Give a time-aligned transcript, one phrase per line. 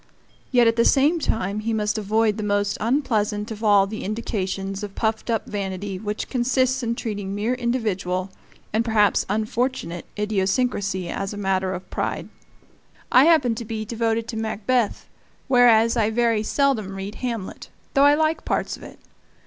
[0.51, 4.81] Yet at the same time he must avoid that most unpleasant of all the indications
[4.81, 8.31] of puffed up vanity which consists in treating mere individual,
[8.73, 12.29] and perhaps unfortunate, idiosyncrasy as a matter of pride.
[13.11, 15.07] I happen to be devoted to Macbeth,
[15.47, 18.97] whereas I very seldom read Hamlet (though I like parts of it).